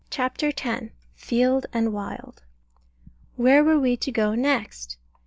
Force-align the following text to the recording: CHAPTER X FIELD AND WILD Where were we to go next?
CHAPTER 0.09 0.47
X 0.47 0.87
FIELD 1.13 1.67
AND 1.73 1.93
WILD 1.93 2.41
Where 3.35 3.63
were 3.63 3.79
we 3.79 3.95
to 3.97 4.11
go 4.11 4.33
next? 4.33 4.97